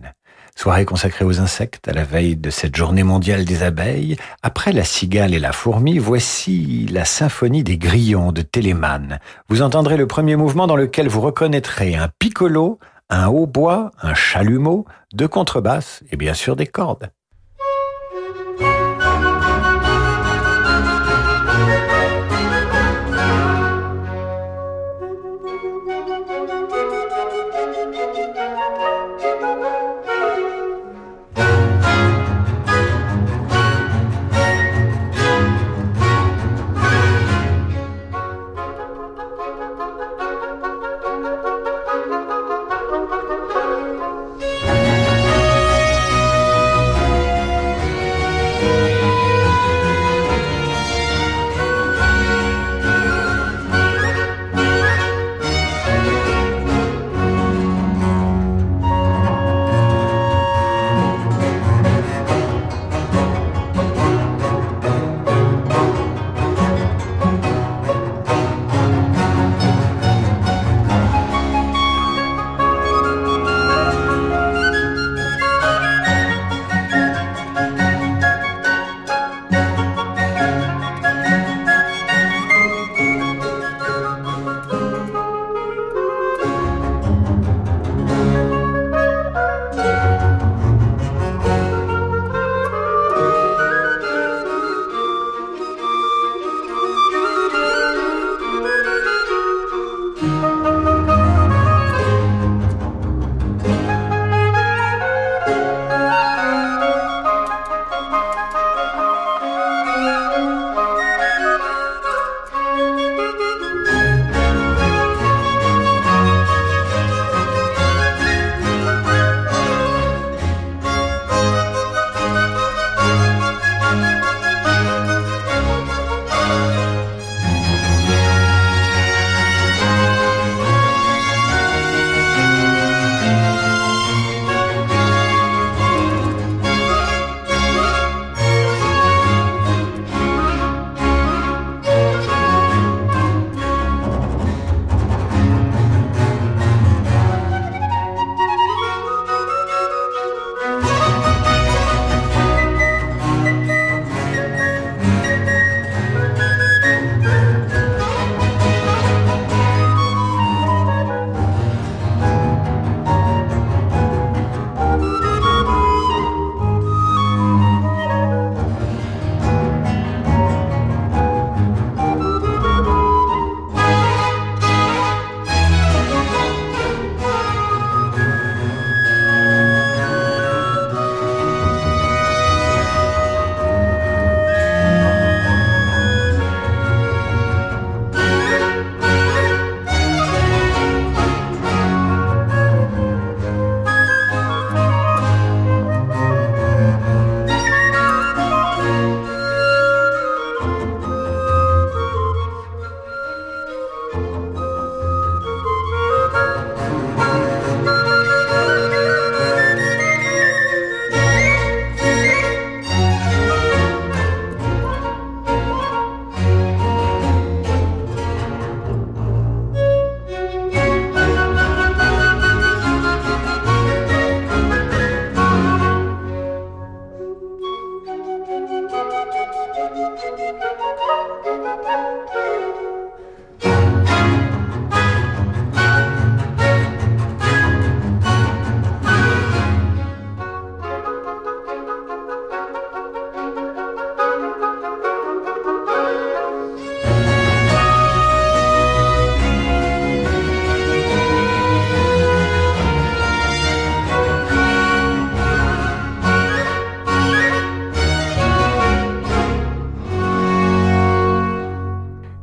Soirée 0.59 0.83
consacrée 0.83 1.23
aux 1.23 1.39
insectes 1.39 1.87
à 1.87 1.93
la 1.93 2.03
veille 2.03 2.35
de 2.35 2.49
cette 2.49 2.75
journée 2.75 3.03
mondiale 3.03 3.45
des 3.45 3.63
abeilles. 3.63 4.17
Après 4.43 4.73
La 4.73 4.83
cigale 4.83 5.33
et 5.33 5.39
la 5.39 5.53
fourmi, 5.53 5.99
voici 5.99 6.85
la 6.91 7.05
symphonie 7.05 7.63
des 7.63 7.77
grillons 7.77 8.33
de 8.33 8.41
Téléman. 8.41 9.19
Vous 9.47 9.61
entendrez 9.61 9.95
le 9.95 10.05
premier 10.05 10.35
mouvement 10.35 10.67
dans 10.67 10.75
lequel 10.75 11.07
vous 11.07 11.21
reconnaîtrez 11.21 11.95
un 11.95 12.09
piccolo, 12.19 12.77
un 13.09 13.27
hautbois, 13.27 13.91
un 14.01 14.13
chalumeau, 14.13 14.85
deux 15.13 15.29
contrebasses 15.29 16.03
et 16.11 16.17
bien 16.17 16.33
sûr 16.33 16.57
des 16.57 16.67
cordes. 16.67 17.09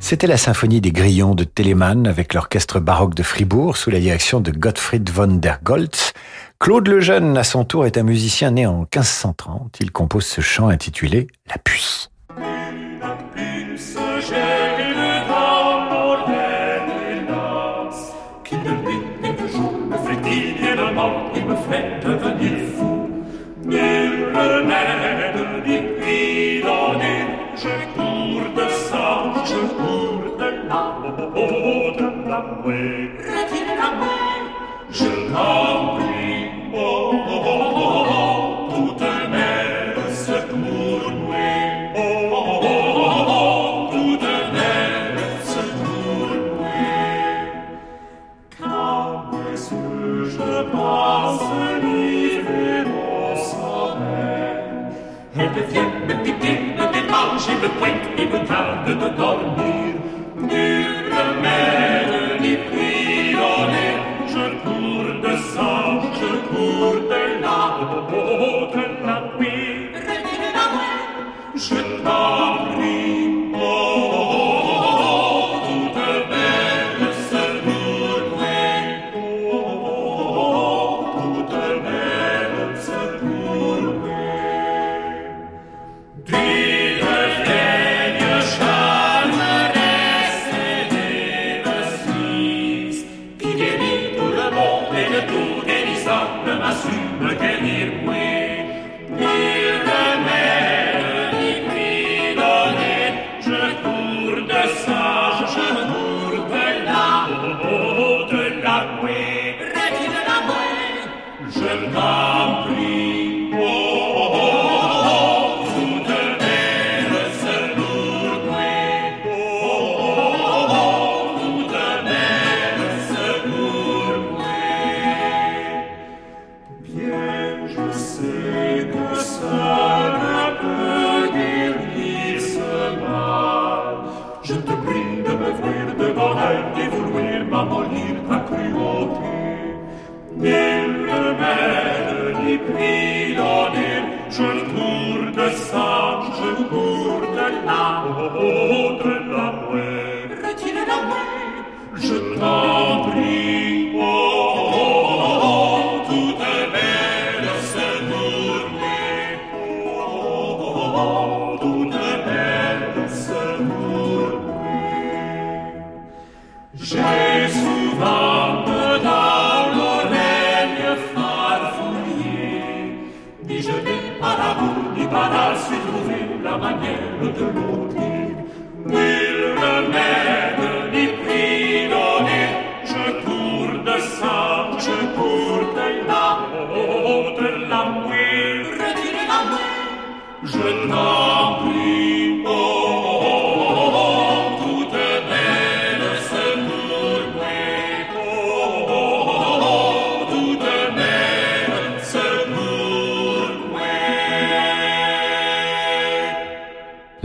C'était 0.09 0.29
la 0.29 0.37
symphonie 0.37 0.81
des 0.81 0.93
Grillons 0.93 1.35
de 1.35 1.43
Telemann 1.43 2.07
avec 2.07 2.33
l'orchestre 2.33 2.79
baroque 2.79 3.17
de 3.17 3.25
Fribourg 3.25 3.77
sous 3.77 3.91
la 3.91 3.99
direction 3.99 4.41
de 4.41 4.53
Gottfried 4.53 5.11
von 5.11 5.27
der 5.27 5.59
Goltz. 5.65 6.13
Claude 6.61 6.87
Lejeune, 6.87 7.37
à 7.37 7.43
son 7.43 7.65
tour, 7.65 7.87
est 7.87 7.99
un 7.99 8.05
musicien 8.05 8.53
né 8.53 8.67
en 8.67 8.83
1530. 8.83 9.79
Il 9.81 9.91
compose 9.91 10.25
ce 10.25 10.41
chant 10.41 10.69
intitulé 10.69 11.27
La 11.49 11.59
puissance. 11.59 11.86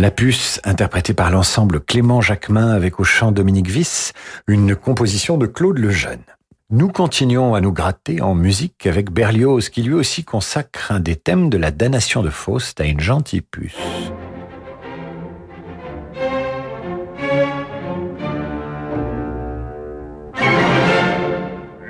La 0.01 0.09
puce, 0.09 0.59
interprétée 0.63 1.13
par 1.13 1.29
l'ensemble 1.29 1.79
Clément 1.79 2.21
Jacquemin 2.21 2.71
avec 2.71 2.99
au 2.99 3.03
chant 3.03 3.31
Dominique 3.31 3.69
Viss, 3.69 4.13
une 4.47 4.75
composition 4.75 5.37
de 5.37 5.45
Claude 5.45 5.77
Lejeune. 5.77 6.23
Nous 6.71 6.87
continuons 6.87 7.53
à 7.53 7.61
nous 7.61 7.71
gratter 7.71 8.19
en 8.19 8.33
musique 8.33 8.87
avec 8.87 9.11
Berlioz, 9.11 9.69
qui 9.69 9.83
lui 9.83 9.93
aussi 9.93 10.23
consacre 10.23 10.91
un 10.91 10.99
des 10.99 11.15
thèmes 11.15 11.51
de 11.51 11.59
la 11.59 11.69
damnation 11.69 12.23
de 12.23 12.31
Faust 12.31 12.81
à 12.81 12.85
une 12.85 12.99
gentille 12.99 13.41
puce. 13.41 13.77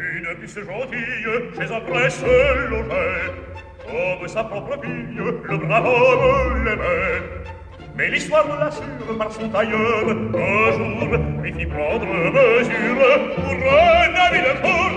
Une 0.04 0.36
puce 0.42 0.56
gentille, 0.56 1.56
chez 1.56 1.74
un 1.74 1.80
presse 1.80 2.26
sa 4.28 4.44
propre 4.44 4.78
fille, 4.84 5.16
le 5.16 6.66
l'aimait 6.66 7.61
mais 7.96 8.10
l'histoire 8.10 8.48
nous 8.48 8.58
l'assure 8.58 9.18
par 9.18 9.32
son 9.32 9.50
tailleur, 9.50 10.10
Un 10.10 10.72
jour, 10.72 11.18
lui 11.42 11.54
fit 11.54 11.66
prendre 11.66 12.06
mesure 12.06 13.36
pour 13.36 13.52
un 13.52 14.14
ami 14.28 14.40
de 14.40 14.54
cour. 14.62 14.92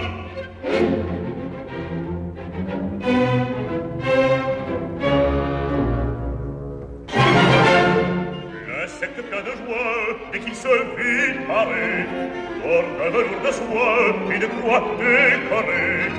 Le 9.17 9.23
cas 9.23 9.43
de 9.43 9.51
joie, 9.51 10.17
dès 10.33 10.41
qu'il 10.41 10.55
se 10.55 10.69
fit 10.69 11.39
parer, 11.47 12.07
porte 12.63 12.87
un 13.07 13.11
velours 13.11 13.43
de 13.45 13.53
soie 13.53 14.35
et 14.35 14.39
de 14.39 14.47
croix 14.47 14.83
décorée. 14.99 16.11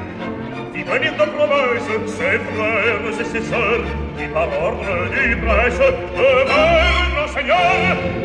Fit 0.73 0.84
venir 0.84 1.13
de 1.13 1.26
promesse, 1.32 1.89
ses 2.07 2.39
frères 2.39 3.19
et 3.19 3.23
ses 3.23 3.41
sœurs, 3.41 3.86
Eh, 4.16 4.28
di 4.28 4.28
pavor 4.28 4.76
di 5.09 5.36
presse, 5.36 5.84
e 5.84 6.22
eh, 6.22 6.45
verno, 6.45 7.28
Signore, 7.28 8.24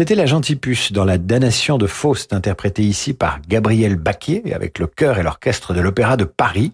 C'était 0.00 0.14
la 0.14 0.24
gentille 0.24 0.56
puce 0.56 0.92
dans 0.92 1.04
la 1.04 1.18
damnation 1.18 1.76
de 1.76 1.86
Faust, 1.86 2.32
interprétée 2.32 2.84
ici 2.84 3.12
par 3.12 3.38
Gabriel 3.46 3.96
Baquier 3.96 4.54
avec 4.54 4.78
le 4.78 4.86
chœur 4.86 5.18
et 5.18 5.22
l'orchestre 5.22 5.74
de 5.74 5.80
l'Opéra 5.82 6.16
de 6.16 6.24
Paris. 6.24 6.72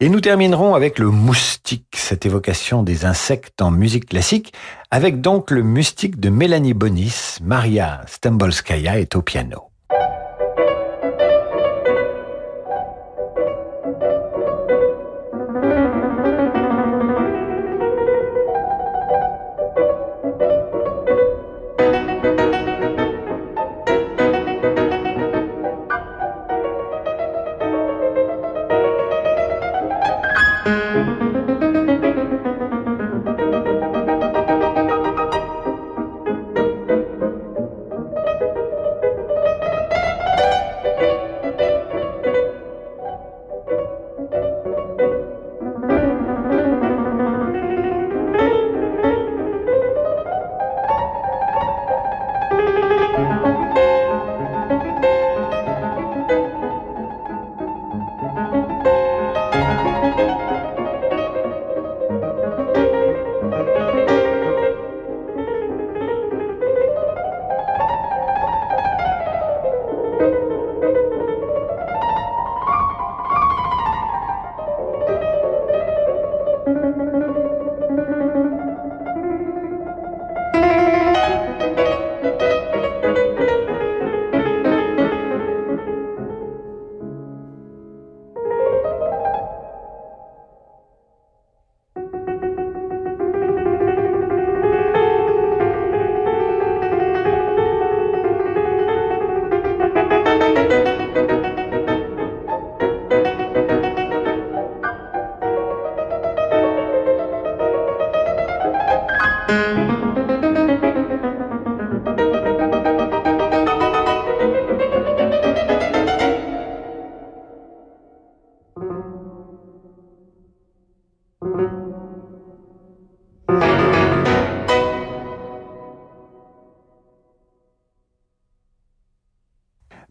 Et 0.00 0.08
nous 0.08 0.20
terminerons 0.20 0.74
avec 0.74 0.98
le 0.98 1.08
moustique, 1.08 1.94
cette 1.94 2.26
évocation 2.26 2.82
des 2.82 3.04
insectes 3.04 3.62
en 3.62 3.70
musique 3.70 4.06
classique, 4.06 4.52
avec 4.90 5.20
donc 5.20 5.52
le 5.52 5.62
moustique 5.62 6.18
de 6.18 6.28
Mélanie 6.28 6.74
Bonis, 6.74 7.36
Maria 7.40 8.00
Stembolskaya 8.08 8.98
est 8.98 9.14
au 9.14 9.22
piano. 9.22 9.70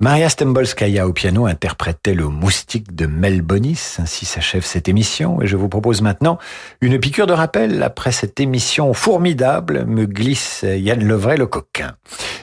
Maria 0.06 0.30
Stembolskaya 0.30 1.08
au 1.08 1.14
piano 1.14 1.48
interprétait 1.48 2.14
le 2.14 2.28
moustique 2.28 2.96
de 2.96 3.08
Mel 3.08 3.42
Bonis. 3.42 3.96
Ainsi 3.98 4.28
s'achève 4.28 4.64
cette 4.64 4.88
émission 4.88 5.42
et 5.42 5.48
je 5.48 5.58
vous 5.58 5.68
propose 5.68 6.04
maintenant 6.04 6.38
une 6.80 7.00
piqûre 7.00 7.26
de 7.26 7.34
rappel. 7.34 7.82
Après 7.82 8.12
cette 8.12 8.40
émission 8.40 8.94
formidable, 8.94 9.84
me 9.88 10.06
glisse 10.06 10.64
Yann 10.64 11.04
Levray 11.04 11.38
le 11.38 11.48
coquin. 11.48 11.96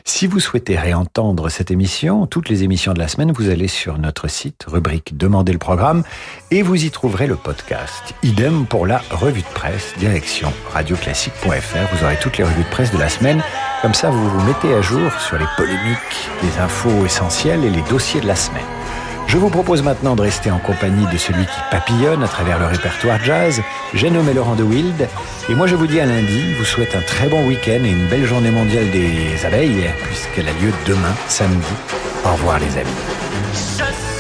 Si 0.05 0.27
vous 0.27 0.41
souhaitez 0.41 0.77
réentendre 0.77 1.51
cette 1.51 1.71
émission, 1.71 2.27
toutes 2.27 2.49
les 2.49 2.65
émissions 2.65 2.95
de 2.95 2.99
la 2.99 3.07
semaine, 3.07 3.31
vous 3.31 3.49
allez 3.49 3.69
sur 3.69 3.97
notre 3.97 4.27
site, 4.27 4.65
rubrique 4.67 5.17
Demandez 5.17 5.53
le 5.53 5.59
programme, 5.59 6.03
et 6.51 6.63
vous 6.63 6.85
y 6.85 6.91
trouverez 6.91 7.29
le 7.29 7.37
podcast. 7.37 8.13
Idem 8.25 8.67
pour 8.67 8.89
la 8.89 9.03
revue 9.13 9.43
de 9.43 9.55
presse, 9.55 9.95
direction 9.99 10.53
radioclassique.fr. 10.73 11.95
Vous 11.95 12.05
aurez 12.05 12.19
toutes 12.21 12.39
les 12.39 12.45
revues 12.45 12.65
de 12.65 12.71
presse 12.71 12.91
de 12.91 12.99
la 12.99 13.09
semaine. 13.09 13.41
Comme 13.83 13.95
ça, 13.95 14.11
vous 14.11 14.29
vous 14.29 14.47
mettez 14.47 14.73
à 14.75 14.81
jour 14.81 15.11
sur 15.19 15.37
les 15.37 15.47
polémiques, 15.57 16.31
les 16.45 16.63
infos 16.63 17.05
essentielles 17.05 17.65
et 17.65 17.71
les 17.71 17.83
dossiers 17.91 18.21
de 18.21 18.29
la 18.29 18.37
semaine. 18.37 18.63
Je 19.27 19.37
vous 19.39 19.51
propose 19.51 19.83
maintenant 19.83 20.15
de 20.15 20.23
rester 20.23 20.53
en 20.53 20.59
compagnie 20.59 21.07
de 21.13 21.19
celui 21.19 21.45
qui 21.47 21.61
papillonne 21.69 22.23
à 22.23 22.29
travers 22.29 22.61
le 22.61 22.67
répertoire 22.67 23.19
jazz. 23.25 23.61
J'ai 23.93 24.11
nommé 24.11 24.35
Laurent 24.35 24.55
de 24.55 24.63
Wild. 24.63 25.09
Et 25.49 25.55
moi, 25.57 25.67
je 25.67 25.75
vous 25.75 25.89
dis 25.89 25.99
à 25.99 26.07
lundi, 26.07 26.55
vous 26.57 26.65
souhaite 26.65 26.95
un 26.95 27.01
très 27.01 27.27
bon 27.27 27.45
week-end 27.49 27.83
et 27.85 27.91
une 27.91 28.07
belle 28.07 28.25
journée 28.25 28.53
mondiale 28.53 28.89
des 28.93 29.45
abeilles, 29.45 29.91
puisqu'elle 30.05 30.49
a 30.49 30.53
lieu 30.53 30.73
demain, 30.87 31.15
samedi. 31.27 31.75
Au 32.25 32.35
revoir, 32.35 32.61
les 32.61 32.79
amis. 32.79 34.12